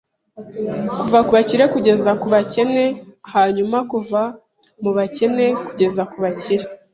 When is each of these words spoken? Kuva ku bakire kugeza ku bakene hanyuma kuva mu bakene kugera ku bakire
Kuva 1.01 1.19
ku 1.27 1.31
bakire 1.37 1.65
kugeza 1.73 2.09
ku 2.21 2.27
bakene 2.33 2.85
hanyuma 3.33 3.77
kuva 3.91 4.21
mu 4.83 4.91
bakene 4.97 5.45
kugera 5.65 6.03
ku 6.11 6.17
bakire 6.23 6.65